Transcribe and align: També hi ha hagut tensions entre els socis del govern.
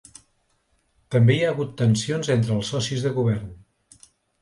També 1.17 1.35
hi 1.35 1.45
ha 1.45 1.53
hagut 1.55 1.77
tensions 1.83 2.33
entre 2.39 2.59
els 2.59 2.75
socis 2.77 3.09
del 3.09 3.19
govern. 3.23 3.57